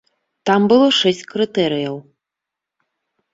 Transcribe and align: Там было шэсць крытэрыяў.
Там 0.49 0.61
было 0.71 0.87
шэсць 0.99 1.21
крытэрыяў. 1.33 2.01